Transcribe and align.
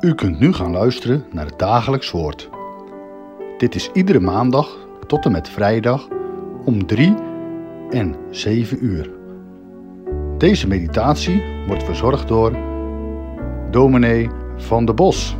U 0.00 0.14
kunt 0.14 0.38
nu 0.38 0.52
gaan 0.52 0.72
luisteren 0.72 1.24
naar 1.32 1.46
het 1.46 1.58
dagelijks 1.58 2.10
woord. 2.10 2.50
Dit 3.58 3.74
is 3.74 3.90
iedere 3.92 4.20
maandag 4.20 4.76
tot 5.06 5.24
en 5.24 5.32
met 5.32 5.48
vrijdag 5.48 6.08
om 6.64 6.86
3 6.86 7.14
en 7.90 8.16
7 8.30 8.84
uur. 8.84 9.10
Deze 10.38 10.66
meditatie 10.66 11.42
wordt 11.66 11.82
verzorgd 11.82 12.28
door 12.28 12.56
dominee 13.70 14.30
van 14.56 14.84
de 14.84 14.94
Bos. 14.94 15.36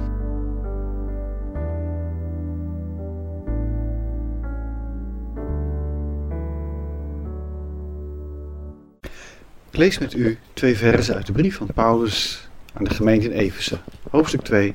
Ik 9.71 9.77
lees 9.77 9.99
met 9.99 10.15
u 10.15 10.39
twee 10.53 10.77
versen 10.77 11.15
uit 11.15 11.27
de 11.27 11.33
brief 11.33 11.57
van 11.57 11.69
Paulus 11.75 12.50
aan 12.73 12.85
de 12.85 12.95
gemeente 12.95 13.27
in 13.27 13.39
Efeze, 13.39 13.79
hoofdstuk 14.11 14.43
2, 14.43 14.75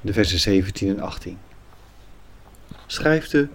de 0.00 0.12
versen 0.12 0.38
17 0.38 0.88
en 0.88 1.00
18. 1.00 1.38
Schrijft 2.86 3.30
de 3.30 3.48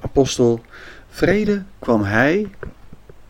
apostel: 0.00 0.62
Vrede 1.08 1.62
kwam 1.78 2.02
hij, 2.02 2.50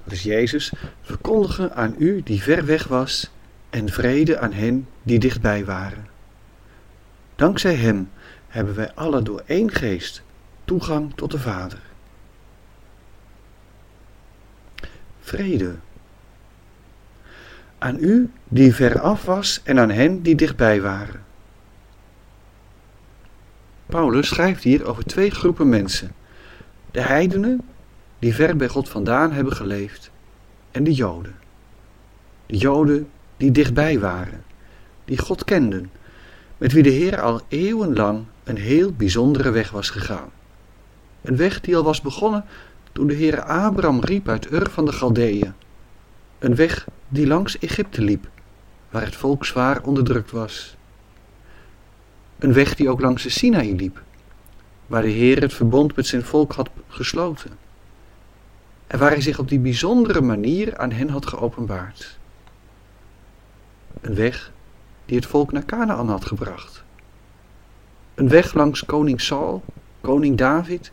dat 0.04 0.12
is 0.12 0.22
Jezus, 0.22 0.72
verkondigen 1.02 1.74
aan 1.74 1.94
u 1.98 2.22
die 2.22 2.42
ver 2.42 2.64
weg 2.64 2.84
was, 2.86 3.30
en 3.70 3.88
vrede 3.88 4.38
aan 4.38 4.52
hen 4.52 4.88
die 5.02 5.18
dichtbij 5.18 5.64
waren. 5.64 6.06
Dankzij 7.36 7.74
hem 7.74 8.10
hebben 8.48 8.74
wij 8.74 8.92
alle 8.92 9.22
door 9.22 9.42
één 9.46 9.70
geest 9.70 10.22
toegang 10.64 11.12
tot 11.14 11.30
de 11.30 11.38
Vader. 11.38 11.80
Vrede 15.20 15.74
aan 17.84 17.96
u 18.00 18.30
die 18.48 18.74
ver 18.74 19.00
af 19.00 19.24
was 19.24 19.60
en 19.64 19.78
aan 19.78 19.90
hen 19.90 20.22
die 20.22 20.34
dichtbij 20.34 20.82
waren. 20.82 21.24
Paulus 23.86 24.28
schrijft 24.28 24.62
hier 24.62 24.86
over 24.86 25.04
twee 25.04 25.30
groepen 25.30 25.68
mensen: 25.68 26.12
de 26.90 27.00
heidenen, 27.00 27.60
die 28.18 28.34
ver 28.34 28.56
bij 28.56 28.68
God 28.68 28.88
vandaan 28.88 29.32
hebben 29.32 29.52
geleefd, 29.52 30.10
en 30.70 30.84
de 30.84 30.92
Joden. 30.92 31.34
De 32.46 32.56
Joden 32.56 33.08
die 33.36 33.50
dichtbij 33.50 33.98
waren, 33.98 34.44
die 35.04 35.18
God 35.18 35.44
kenden, 35.44 35.90
met 36.58 36.72
wie 36.72 36.82
de 36.82 36.90
Heer 36.90 37.20
al 37.20 37.40
eeuwenlang 37.48 38.24
een 38.44 38.58
heel 38.58 38.92
bijzondere 38.92 39.50
weg 39.50 39.70
was 39.70 39.90
gegaan. 39.90 40.30
Een 41.22 41.36
weg 41.36 41.60
die 41.60 41.76
al 41.76 41.82
was 41.82 42.00
begonnen 42.00 42.44
toen 42.92 43.06
de 43.06 43.14
Heer 43.14 43.42
Abraham 43.42 44.00
riep 44.00 44.28
uit 44.28 44.50
Ur 44.50 44.70
van 44.70 44.84
de 44.84 44.92
Galdeeën. 44.92 45.52
Een 46.38 46.54
weg 46.54 46.86
die 47.14 47.26
langs 47.26 47.58
Egypte 47.58 48.02
liep, 48.02 48.28
waar 48.90 49.04
het 49.04 49.16
volk 49.16 49.44
zwaar 49.44 49.82
onderdrukt 49.82 50.30
was. 50.30 50.76
Een 52.38 52.52
weg 52.52 52.74
die 52.74 52.88
ook 52.88 53.00
langs 53.00 53.22
de 53.22 53.28
Sinaï 53.28 53.76
liep, 53.76 54.02
waar 54.86 55.02
de 55.02 55.08
Heer 55.08 55.40
het 55.40 55.52
verbond 55.52 55.96
met 55.96 56.06
zijn 56.06 56.24
volk 56.24 56.52
had 56.52 56.70
gesloten. 56.88 57.50
En 58.86 58.98
waar 58.98 59.10
hij 59.10 59.20
zich 59.20 59.38
op 59.38 59.48
die 59.48 59.58
bijzondere 59.58 60.20
manier 60.20 60.78
aan 60.78 60.90
hen 60.90 61.08
had 61.08 61.26
geopenbaard. 61.26 62.18
Een 64.00 64.14
weg 64.14 64.52
die 65.06 65.16
het 65.16 65.26
volk 65.26 65.52
naar 65.52 65.64
Canaan 65.64 66.08
had 66.08 66.24
gebracht. 66.24 66.84
Een 68.14 68.28
weg 68.28 68.54
langs 68.54 68.84
koning 68.84 69.20
Saul, 69.20 69.64
koning 70.00 70.38
David 70.38 70.92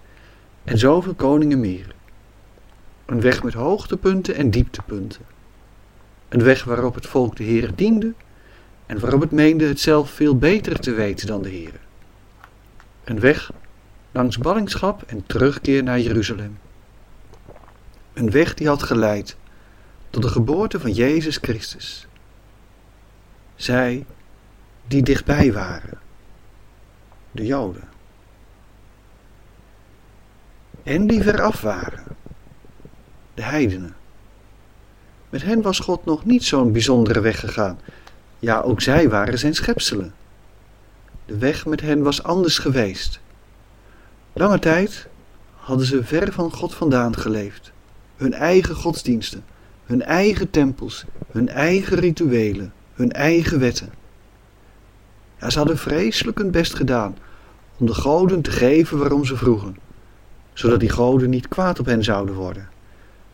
en 0.64 0.78
zoveel 0.78 1.14
koningen 1.14 1.60
meer. 1.60 1.96
Een 3.06 3.22
weg 3.22 3.44
met 3.44 3.54
hoogtepunten 3.54 4.36
en 4.36 4.52
dieptepunten. 4.52 5.40
Een 6.32 6.44
weg 6.44 6.64
waarop 6.64 6.96
het 6.96 7.08
volk 7.08 7.36
de 7.36 7.44
Heer 7.44 7.76
diende 7.76 8.14
en 8.86 9.00
waarop 9.00 9.22
het 9.22 9.32
meende 9.32 9.68
het 9.68 9.80
zelf 9.80 10.10
veel 10.10 10.38
beter 10.38 10.80
te 10.80 10.92
weten 10.92 11.28
dan 11.28 11.42
de 11.42 11.50
Heer. 11.50 11.80
Een 13.04 13.20
weg 13.20 13.52
langs 14.12 14.38
ballingschap 14.38 15.04
en 15.04 15.26
terugkeer 15.26 15.84
naar 15.84 16.00
Jeruzalem. 16.00 16.60
Een 18.14 18.32
weg 18.32 18.54
die 18.54 18.68
had 18.68 18.84
geleid 18.84 19.38
tot 20.10 20.22
de 20.22 20.30
geboorte 20.30 20.80
van 20.80 20.92
Jezus 20.92 21.38
Christus. 21.38 22.08
Zij 23.56 24.06
die 24.88 25.04
dichtbij 25.04 25.54
waren, 25.54 26.00
de 27.32 27.46
Joden. 27.46 27.90
En 30.84 31.08
die 31.08 31.22
veraf 31.22 31.62
waren, 31.62 32.04
de 33.34 33.44
heidenen. 33.44 34.00
Met 35.32 35.44
hen 35.44 35.62
was 35.62 35.80
God 35.80 36.06
nog 36.06 36.26
niet 36.26 36.44
zo'n 36.44 36.72
bijzondere 36.72 37.20
weg 37.20 37.40
gegaan. 37.40 37.80
Ja, 38.40 38.62
ook 38.62 38.82
zij 38.82 39.10
waren 39.10 39.40
zijn 39.40 39.56
schepselen. 39.56 40.14
De 41.26 41.38
weg 41.38 41.66
met 41.66 41.82
hen 41.82 42.02
was 42.02 42.24
anders 42.24 42.58
geweest. 42.58 43.20
Lange 44.34 44.60
tijd 44.60 45.08
hadden 45.56 45.86
ze 45.86 46.04
ver 46.04 46.32
van 46.32 46.52
God 46.52 46.74
vandaan 46.74 47.18
geleefd. 47.18 47.72
Hun 48.16 48.34
eigen 48.34 48.76
godsdiensten, 48.76 49.44
hun 49.86 50.02
eigen 50.02 50.50
tempels, 50.50 51.06
hun 51.32 51.50
eigen 51.50 51.98
rituelen, 51.98 52.74
hun 52.94 53.12
eigen 53.12 53.60
wetten. 53.60 53.90
Ze 55.48 55.58
hadden 55.58 55.78
vreselijk 55.78 56.38
hun 56.38 56.52
best 56.52 56.74
gedaan 56.74 57.18
om 57.78 57.86
de 57.86 57.94
goden 57.94 58.42
te 58.42 58.52
geven 58.52 58.98
waarom 58.98 59.26
ze 59.26 59.38
vroegen, 59.38 59.78
zodat 60.54 60.80
die 60.80 60.90
goden 60.90 61.30
niet 61.30 61.48
kwaad 61.48 61.80
op 61.80 61.86
hen 61.86 62.04
zouden 62.04 62.36
worden. 62.36 62.71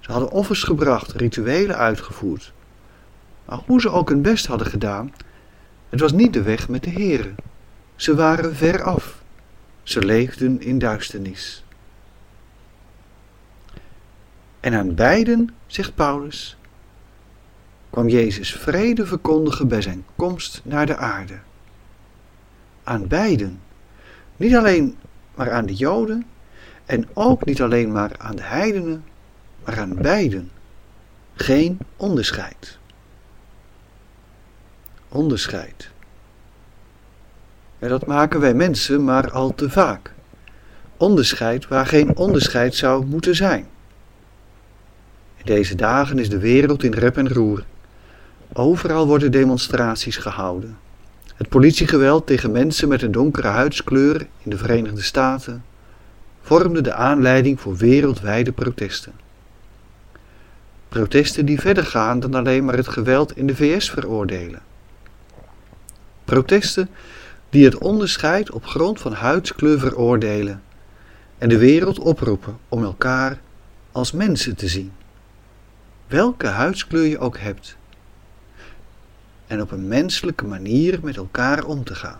Ze 0.07 0.13
hadden 0.13 0.31
offers 0.31 0.63
gebracht, 0.63 1.11
rituelen 1.11 1.77
uitgevoerd. 1.77 2.53
Maar 3.45 3.59
hoe 3.65 3.81
ze 3.81 3.89
ook 3.89 4.09
hun 4.09 4.21
best 4.21 4.45
hadden 4.45 4.67
gedaan, 4.67 5.13
het 5.89 5.99
was 5.99 6.11
niet 6.11 6.33
de 6.33 6.41
weg 6.41 6.69
met 6.69 6.83
de 6.83 6.89
Here. 6.89 7.33
Ze 7.95 8.15
waren 8.15 8.55
ver 8.55 8.83
af. 8.83 9.21
Ze 9.83 10.05
leefden 10.05 10.61
in 10.61 10.79
duisternis. 10.79 11.63
En 14.59 14.73
aan 14.73 14.95
beiden, 14.95 15.55
zegt 15.65 15.95
Paulus, 15.95 16.57
kwam 17.89 18.07
Jezus 18.07 18.53
vrede 18.53 19.05
verkondigen 19.05 19.67
bij 19.67 19.81
zijn 19.81 20.05
komst 20.15 20.61
naar 20.63 20.85
de 20.85 20.97
aarde. 20.97 21.39
Aan 22.83 23.07
beiden. 23.07 23.59
Niet 24.37 24.55
alleen 24.55 24.95
maar 25.35 25.51
aan 25.51 25.65
de 25.65 25.75
Joden 25.75 26.25
en 26.85 27.07
ook 27.13 27.45
niet 27.45 27.61
alleen 27.61 27.91
maar 27.91 28.11
aan 28.17 28.35
de 28.35 28.43
heidenen, 28.43 29.03
maar 29.67 29.79
aan 29.79 29.95
beiden 29.95 30.51
geen 31.35 31.77
onderscheid. 31.97 32.77
Onderscheid. 35.09 35.89
En 37.79 37.89
dat 37.89 38.05
maken 38.05 38.39
wij 38.39 38.53
mensen 38.53 39.03
maar 39.03 39.31
al 39.31 39.55
te 39.55 39.69
vaak. 39.69 40.13
Onderscheid 40.97 41.67
waar 41.67 41.85
geen 41.85 42.15
onderscheid 42.15 42.75
zou 42.75 43.05
moeten 43.05 43.35
zijn. 43.35 43.67
In 45.35 45.45
deze 45.45 45.75
dagen 45.75 46.19
is 46.19 46.29
de 46.29 46.39
wereld 46.39 46.83
in 46.83 46.93
rep 46.93 47.17
en 47.17 47.29
roer. 47.29 47.65
Overal 48.53 49.07
worden 49.07 49.31
demonstraties 49.31 50.17
gehouden. 50.17 50.77
Het 51.35 51.49
politiegeweld 51.49 52.27
tegen 52.27 52.51
mensen 52.51 52.87
met 52.87 53.01
een 53.01 53.11
donkere 53.11 53.47
huidskleur 53.47 54.27
in 54.43 54.49
de 54.49 54.57
Verenigde 54.57 55.01
Staten 55.01 55.63
vormde 56.41 56.81
de 56.81 56.93
aanleiding 56.93 57.59
voor 57.59 57.75
wereldwijde 57.75 58.51
protesten. 58.51 59.25
Protesten 60.89 61.45
die 61.45 61.59
verder 61.59 61.85
gaan 61.85 62.19
dan 62.19 62.35
alleen 62.35 62.65
maar 62.65 62.75
het 62.75 62.87
geweld 62.87 63.37
in 63.37 63.47
de 63.47 63.55
VS 63.55 63.89
veroordelen. 63.89 64.61
Protesten 66.25 66.89
die 67.49 67.65
het 67.65 67.77
onderscheid 67.77 68.51
op 68.51 68.65
grond 68.65 68.99
van 68.99 69.13
huidskleur 69.13 69.79
veroordelen 69.79 70.61
en 71.37 71.49
de 71.49 71.57
wereld 71.57 71.99
oproepen 71.99 72.57
om 72.69 72.83
elkaar 72.83 73.39
als 73.91 74.11
mensen 74.11 74.55
te 74.55 74.67
zien. 74.67 74.91
Welke 76.07 76.47
huidskleur 76.47 77.05
je 77.05 77.19
ook 77.19 77.37
hebt. 77.37 77.77
En 79.47 79.61
op 79.61 79.71
een 79.71 79.87
menselijke 79.87 80.45
manier 80.45 80.99
met 81.01 81.17
elkaar 81.17 81.63
om 81.63 81.83
te 81.83 81.95
gaan. 81.95 82.19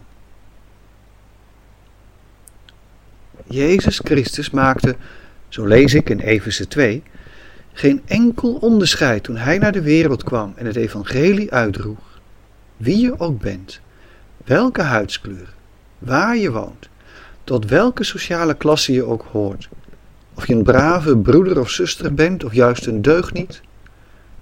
Jezus 3.46 4.00
Christus 4.04 4.50
maakte, 4.50 4.96
zo 5.48 5.66
lees 5.66 5.94
ik 5.94 6.10
in 6.10 6.20
Efeze 6.20 6.68
2, 6.68 7.04
geen 7.78 8.02
enkel 8.06 8.54
onderscheid 8.54 9.24
toen 9.24 9.38
hij 9.38 9.58
naar 9.58 9.72
de 9.72 9.82
wereld 9.82 10.24
kwam 10.24 10.54
en 10.56 10.66
het 10.66 10.76
evangelie 10.76 11.52
uitdroeg. 11.52 12.20
Wie 12.78 12.98
je 12.98 13.20
ook 13.20 13.40
bent, 13.40 13.80
welke 14.46 14.82
huidskleur, 14.82 15.54
waar 16.00 16.38
je 16.38 16.52
woont, 16.52 16.90
tot 17.44 17.66
welke 17.66 18.04
sociale 18.04 18.54
klasse 18.54 18.94
je 18.94 19.04
ook 19.04 19.26
hoort, 19.32 19.70
of 20.34 20.48
je 20.48 20.54
een 20.54 20.64
brave 20.64 21.18
broeder 21.18 21.60
of 21.60 21.70
zuster 21.70 22.14
bent 22.14 22.44
of 22.44 22.54
juist 22.54 22.86
een 22.86 23.02
deugniet, 23.02 23.62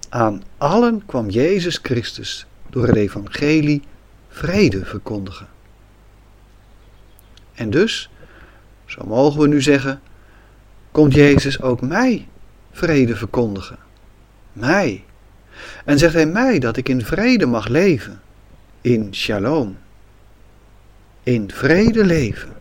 aan 0.09 0.43
allen 0.57 1.05
kwam 1.05 1.29
Jezus 1.29 1.79
Christus 1.81 2.45
door 2.69 2.87
het 2.87 2.95
evangelie 2.95 3.81
vrede 4.29 4.85
verkondigen. 4.85 5.47
En 7.53 7.69
dus, 7.69 8.09
zo 8.85 9.05
mogen 9.05 9.41
we 9.41 9.47
nu 9.47 9.61
zeggen, 9.61 10.01
komt 10.91 11.13
Jezus 11.13 11.61
ook 11.61 11.81
mij 11.81 12.27
vrede 12.75 13.15
verkondigen. 13.15 13.77
Mij. 14.53 15.03
En 15.85 15.97
zegt 15.97 16.13
hij 16.13 16.25
mij 16.25 16.59
dat 16.59 16.77
ik 16.77 16.89
in 16.89 17.01
vrede 17.01 17.45
mag 17.45 17.67
leven. 17.67 18.21
In 18.81 19.13
shalom. 19.13 19.77
in 21.23 21.51
vrede 21.51 22.05
leven. 22.05 22.53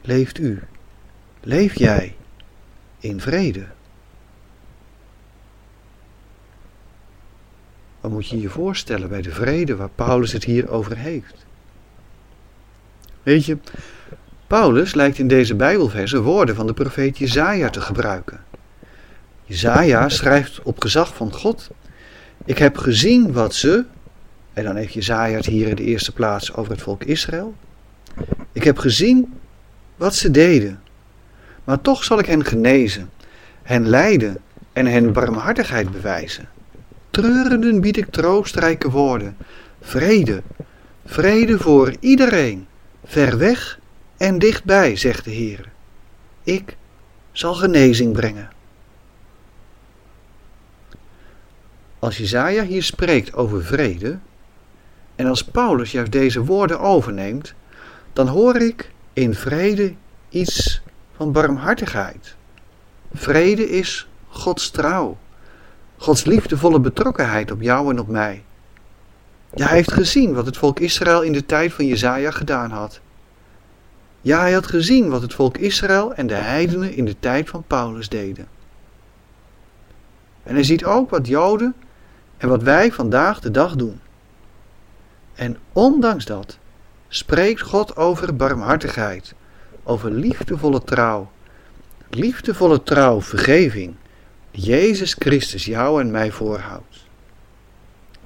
Leeft 0.00 0.38
u, 0.38 0.62
leef 1.40 1.78
jij 1.78 2.16
in 2.98 3.20
vrede? 3.20 3.66
Wat 8.00 8.10
moet 8.10 8.28
je 8.28 8.40
je 8.40 8.48
voorstellen 8.48 9.08
bij 9.08 9.22
de 9.22 9.30
vrede 9.30 9.76
waar 9.76 9.88
Paulus 9.88 10.32
het 10.32 10.44
hier 10.44 10.70
over 10.70 10.96
heeft? 10.96 11.44
Weet 13.22 13.44
je, 13.44 13.58
Paulus 14.52 14.94
lijkt 14.94 15.18
in 15.18 15.28
deze 15.28 15.54
Bijbelverse 15.54 16.22
woorden 16.22 16.54
van 16.54 16.66
de 16.66 16.72
profeet 16.72 17.18
Jezaja 17.18 17.70
te 17.70 17.80
gebruiken. 17.80 18.40
Jezaja 19.44 20.08
schrijft 20.08 20.62
op 20.62 20.80
gezag 20.80 21.14
van 21.14 21.32
God: 21.32 21.70
Ik 22.44 22.58
heb 22.58 22.76
gezien 22.76 23.32
wat 23.32 23.54
ze, 23.54 23.84
en 24.52 24.64
dan 24.64 24.76
heeft 24.76 24.92
Jezaja 24.92 25.36
het 25.36 25.46
hier 25.46 25.68
in 25.68 25.74
de 25.74 25.82
eerste 25.82 26.12
plaats 26.12 26.54
over 26.54 26.72
het 26.72 26.82
volk 26.82 27.04
Israël. 27.04 27.54
Ik 28.52 28.64
heb 28.64 28.78
gezien 28.78 29.32
wat 29.96 30.14
ze 30.14 30.30
deden, 30.30 30.80
maar 31.64 31.80
toch 31.80 32.04
zal 32.04 32.18
ik 32.18 32.26
hen 32.26 32.44
genezen, 32.44 33.10
hen 33.62 33.88
leiden 33.88 34.36
en 34.72 34.86
hen 34.86 35.12
barmhartigheid 35.12 35.92
bewijzen. 35.92 36.48
Treurenden 37.10 37.80
bied 37.80 37.96
ik 37.96 38.10
troostrijke 38.10 38.90
woorden, 38.90 39.36
vrede, 39.80 40.42
vrede 41.04 41.58
voor 41.58 41.94
iedereen, 42.00 42.66
ver 43.04 43.38
weg 43.38 43.80
en 44.22 44.38
dichtbij, 44.38 44.96
zegt 44.96 45.24
de 45.24 45.30
Heer. 45.30 45.68
Ik 46.42 46.76
zal 47.32 47.54
genezing 47.54 48.12
brengen. 48.12 48.50
Als 51.98 52.16
Jezaja 52.16 52.62
hier 52.64 52.82
spreekt 52.82 53.34
over 53.34 53.64
vrede, 53.64 54.18
en 55.16 55.26
als 55.26 55.44
Paulus 55.44 55.92
juist 55.92 56.12
deze 56.12 56.44
woorden 56.44 56.80
overneemt, 56.80 57.54
dan 58.12 58.28
hoor 58.28 58.56
ik 58.56 58.90
in 59.12 59.34
vrede 59.34 59.94
iets 60.28 60.82
van 61.16 61.32
barmhartigheid. 61.32 62.34
Vrede 63.12 63.70
is 63.70 64.08
Gods 64.28 64.70
trouw, 64.70 65.18
Gods 65.96 66.24
liefdevolle 66.24 66.80
betrokkenheid 66.80 67.50
op 67.50 67.62
jou 67.62 67.90
en 67.90 67.98
op 67.98 68.08
mij. 68.08 68.42
Hij 69.50 69.76
heeft 69.76 69.92
gezien 69.92 70.34
wat 70.34 70.46
het 70.46 70.56
volk 70.56 70.80
Israël 70.80 71.22
in 71.22 71.32
de 71.32 71.46
tijd 71.46 71.72
van 71.72 71.86
Jezaja 71.86 72.30
gedaan 72.30 72.70
had. 72.70 73.00
Ja, 74.22 74.40
hij 74.40 74.52
had 74.52 74.66
gezien 74.66 75.08
wat 75.08 75.22
het 75.22 75.34
volk 75.34 75.58
Israël 75.58 76.14
en 76.14 76.26
de 76.26 76.34
heidenen 76.34 76.94
in 76.94 77.04
de 77.04 77.16
tijd 77.20 77.48
van 77.48 77.64
Paulus 77.66 78.08
deden. 78.08 78.48
En 80.42 80.54
hij 80.54 80.64
ziet 80.64 80.84
ook 80.84 81.10
wat 81.10 81.26
Joden 81.26 81.74
en 82.36 82.48
wat 82.48 82.62
wij 82.62 82.92
vandaag 82.92 83.40
de 83.40 83.50
dag 83.50 83.76
doen. 83.76 84.00
En 85.34 85.58
ondanks 85.72 86.24
dat 86.24 86.58
spreekt 87.08 87.60
God 87.60 87.96
over 87.96 88.36
barmhartigheid, 88.36 89.34
over 89.82 90.10
liefdevolle 90.10 90.82
trouw, 90.82 91.30
liefdevolle 92.10 92.82
trouw, 92.82 93.20
vergeving, 93.20 93.94
die 94.50 94.64
Jezus 94.64 95.14
Christus 95.18 95.64
jou 95.64 96.00
en 96.00 96.10
mij 96.10 96.30
voorhoudt 96.30 97.06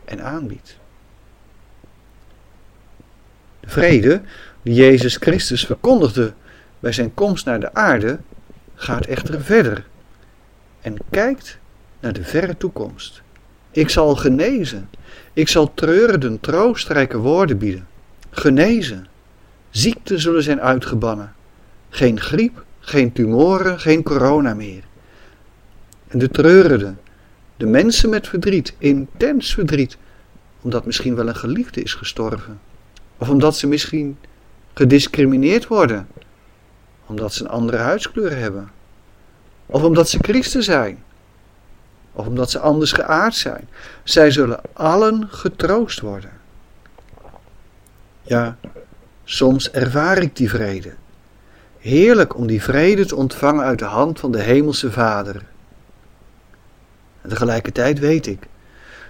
en 0.04 0.24
aanbiedt. 0.24 0.76
De 3.60 3.68
vrede 3.68 4.22
die 4.66 4.74
Jezus 4.74 5.16
Christus 5.16 5.66
verkondigde 5.66 6.32
bij 6.80 6.92
zijn 6.92 7.14
komst 7.14 7.44
naar 7.44 7.60
de 7.60 7.74
aarde, 7.74 8.18
gaat 8.74 9.06
echter 9.06 9.40
verder 9.40 9.86
en 10.80 10.96
kijkt 11.10 11.58
naar 12.00 12.12
de 12.12 12.24
verre 12.24 12.56
toekomst. 12.56 13.22
Ik 13.70 13.88
zal 13.88 14.16
genezen. 14.16 14.90
Ik 15.32 15.48
zal 15.48 15.74
treurenden 15.74 16.40
troostrijke 16.40 17.18
woorden 17.18 17.58
bieden. 17.58 17.86
Genezen. 18.30 19.06
Ziekten 19.70 20.20
zullen 20.20 20.42
zijn 20.42 20.60
uitgebannen. 20.60 21.34
Geen 21.88 22.20
griep, 22.20 22.64
geen 22.80 23.12
tumoren, 23.12 23.80
geen 23.80 24.02
corona 24.02 24.54
meer. 24.54 24.82
En 26.08 26.18
de 26.18 26.28
treurenden, 26.28 26.98
de 27.56 27.66
mensen 27.66 28.10
met 28.10 28.28
verdriet, 28.28 28.74
intens 28.78 29.54
verdriet, 29.54 29.96
omdat 30.60 30.86
misschien 30.86 31.14
wel 31.14 31.28
een 31.28 31.36
geliefde 31.36 31.82
is 31.82 31.94
gestorven. 31.94 32.60
Of 33.18 33.28
omdat 33.28 33.56
ze 33.56 33.66
misschien 33.66 34.16
gediscrimineerd 34.76 35.66
worden, 35.66 36.08
omdat 37.06 37.34
ze 37.34 37.42
een 37.42 37.50
andere 37.50 37.76
huidskleur 37.76 38.36
hebben. 38.36 38.70
Of 39.66 39.82
omdat 39.82 40.08
ze 40.08 40.18
christen 40.20 40.62
zijn 40.62 41.04
of 42.12 42.26
omdat 42.26 42.50
ze 42.50 42.58
anders 42.58 42.92
geaard 42.92 43.34
zijn. 43.34 43.68
Zij 44.04 44.30
zullen 44.30 44.60
allen 44.72 45.28
getroost 45.30 46.00
worden. 46.00 46.30
Ja, 48.22 48.56
soms 49.24 49.70
ervaar 49.70 50.18
ik 50.18 50.36
die 50.36 50.50
vrede. 50.50 50.94
Heerlijk 51.78 52.36
om 52.36 52.46
die 52.46 52.62
vrede 52.62 53.06
te 53.06 53.16
ontvangen 53.16 53.64
uit 53.64 53.78
de 53.78 53.84
hand 53.84 54.20
van 54.20 54.32
de 54.32 54.40
Hemelse 54.40 54.92
Vader. 54.92 55.42
En 57.22 57.28
tegelijkertijd 57.28 57.98
weet 57.98 58.26
ik 58.26 58.46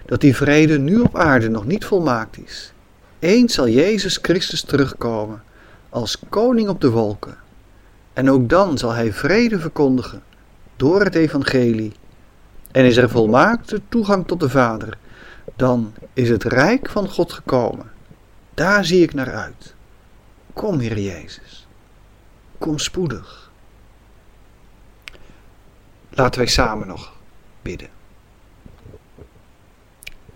dat 0.06 0.20
die 0.20 0.36
vrede 0.36 0.78
nu 0.78 1.00
op 1.00 1.16
aarde 1.16 1.48
nog 1.48 1.66
niet 1.66 1.84
volmaakt 1.84 2.38
is. 2.38 2.72
Eens 3.18 3.54
zal 3.54 3.68
Jezus 3.68 4.18
Christus 4.22 4.62
terugkomen 4.62 5.42
als 5.96 6.19
koning 6.28 6.69
op 6.69 6.81
de 6.81 6.90
wolken. 6.90 7.37
En 8.12 8.31
ook 8.31 8.48
dan 8.48 8.78
zal 8.78 8.90
hij 8.93 9.12
vrede 9.12 9.60
verkondigen 9.60 10.22
door 10.76 11.00
het 11.00 11.14
evangelie 11.14 11.93
en 12.72 12.84
is 12.84 12.96
er 12.96 13.10
volmaakte 13.10 13.81
toegang 13.88 14.26
tot 14.26 14.40
de 14.40 14.48
Vader, 14.48 14.98
dan 15.54 15.94
is 16.12 16.28
het 16.28 16.44
rijk 16.44 16.88
van 16.88 17.08
God 17.08 17.32
gekomen. 17.32 17.90
Daar 18.54 18.84
zie 18.84 19.02
ik 19.02 19.14
naar 19.14 19.34
uit. 19.34 19.75
Kom, 20.52 20.78
Heer 20.78 20.98
Jezus. 20.98 21.66
Kom 22.58 22.78
spoedig. 22.78 23.50
Laten 26.10 26.40
wij 26.40 26.49
samen 26.49 26.87
nog 26.87 27.12
bidden. 27.62 27.88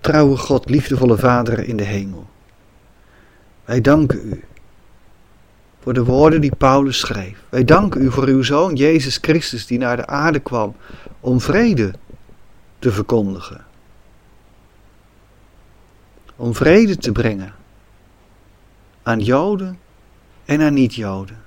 Trouwe 0.01 0.37
God, 0.37 0.71
liefdevolle 0.71 1.19
Vader 1.19 1.59
in 1.59 1.77
de 1.77 1.85
hemel. 1.85 2.29
Wij 3.65 3.81
danken 3.81 4.29
u 4.29 4.45
voor 5.83 5.93
de 5.93 6.05
woorden 6.05 6.41
die 6.41 6.57
Paulus 6.57 6.99
schreef. 6.99 7.43
Wij 7.49 7.65
danken 7.65 8.03
u 8.03 8.11
voor 8.11 8.27
uw 8.27 8.43
Zoon 8.43 8.75
Jezus 8.75 9.19
Christus 9.21 9.67
die 9.67 9.79
naar 9.79 9.97
de 9.97 10.07
aarde 10.07 10.41
kwam 10.41 10.77
om 11.21 11.41
vrede 11.41 11.93
te 12.79 12.93
verkondigen. 12.93 13.65
Om 16.37 16.55
vrede 16.55 16.97
te 16.97 17.13
brengen 17.13 17.55
aan 19.03 19.21
Joden 19.21 19.79
en 20.45 20.61
aan 20.61 20.75
niet-Joden. 20.75 21.43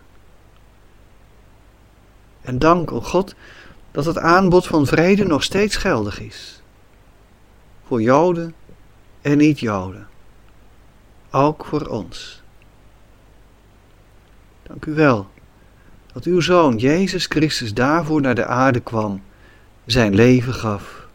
En 2.41 2.59
dank, 2.59 2.91
o 2.91 3.01
God, 3.01 3.35
dat 3.91 4.05
het 4.05 4.17
aanbod 4.17 4.67
van 4.67 4.87
vrede 4.87 5.25
nog 5.25 5.43
steeds 5.43 5.75
geldig 5.75 6.19
is. 6.19 6.61
Voor 7.87 8.01
Joden 8.01 8.53
en 9.21 9.37
niet-Joden. 9.37 10.07
Ook 11.31 11.65
voor 11.65 11.87
ons. 11.87 12.42
Dank 14.63 14.86
u 14.86 14.93
wel 14.93 15.27
dat 16.13 16.24
uw 16.24 16.39
Zoon 16.39 16.77
Jezus 16.77 17.25
Christus 17.25 17.74
daarvoor 17.74 18.22
naar 18.22 18.36
de 18.36 18.46
aarde 18.46 18.79
kwam, 18.79 19.22
zijn 19.86 20.15
leven 20.15 20.53
gaf 20.53 21.08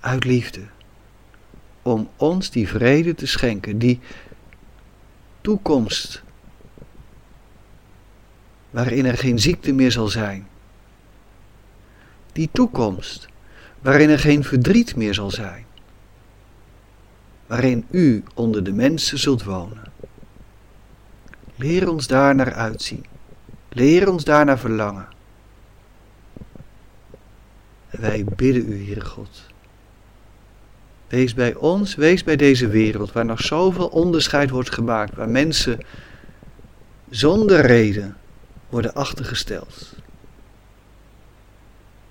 uit 0.00 0.24
liefde. 0.24 0.60
Om 1.82 2.08
ons 2.16 2.50
die 2.50 2.68
vrede 2.68 3.14
te 3.14 3.26
schenken, 3.26 3.78
die 3.78 4.00
toekomst 5.40 6.22
waarin 8.70 9.06
er 9.06 9.18
geen 9.18 9.38
ziekte 9.38 9.72
meer 9.72 9.92
zal 9.92 10.08
zijn. 10.08 10.46
Die 12.32 12.48
toekomst 12.52 13.28
waarin 13.80 14.08
er 14.08 14.18
geen 14.18 14.44
verdriet 14.44 14.96
meer 14.96 15.14
zal 15.14 15.30
zijn. 15.30 15.66
Waarin 17.46 17.86
u 17.90 18.24
onder 18.34 18.64
de 18.64 18.72
mensen 18.72 19.18
zult 19.18 19.42
wonen. 19.42 19.92
Leer 21.56 21.88
ons 21.88 22.06
daar 22.06 22.34
naar 22.34 22.52
uitzien. 22.52 23.04
Leer 23.68 24.10
ons 24.10 24.24
daar 24.24 24.44
naar 24.44 24.58
verlangen. 24.58 25.08
wij 27.90 28.24
bidden 28.36 28.72
u, 28.72 28.84
Heere 28.84 29.04
God 29.04 29.52
Wees 31.08 31.34
bij 31.34 31.54
ons, 31.54 31.94
wees 31.94 32.24
bij 32.24 32.36
deze 32.36 32.68
wereld 32.68 33.12
waar 33.12 33.24
nog 33.24 33.40
zoveel 33.40 33.86
onderscheid 33.86 34.50
wordt 34.50 34.72
gemaakt, 34.72 35.14
waar 35.14 35.28
mensen 35.28 35.80
zonder 37.10 37.60
reden 37.60 38.16
worden 38.68 38.94
achtergesteld. 38.94 39.94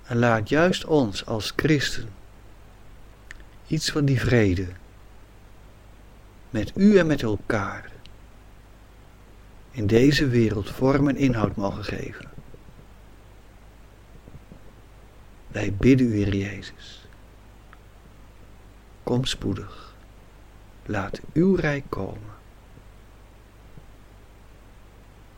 En 0.04 0.18
laat 0.18 0.48
juist 0.48 0.84
ons 0.84 1.26
als 1.26 1.52
christen 1.56 2.08
iets 3.66 3.90
van 3.90 4.04
die 4.04 4.20
vrede 4.20 4.66
met 6.50 6.72
u 6.74 6.96
en 6.96 7.06
met 7.06 7.22
elkaar 7.22 7.90
in 9.74 9.86
deze 9.86 10.28
wereld 10.28 10.70
vorm 10.70 11.08
en 11.08 11.16
inhoud 11.16 11.56
mogen 11.56 11.84
geven. 11.84 12.30
Wij 15.48 15.72
bidden 15.72 16.06
u, 16.06 16.14
Heer 16.14 16.34
Jezus. 16.34 17.06
Kom 19.02 19.24
spoedig. 19.24 19.94
Laat 20.86 21.20
uw 21.32 21.54
rijk 21.54 21.84
komen. 21.88 22.32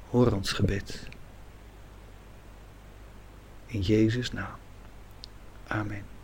Hoor 0.09 0.33
ons 0.33 0.53
gebed. 0.53 1.09
In 3.67 3.81
Jezus' 3.81 4.33
naam. 4.33 4.57
Amen. 5.67 6.16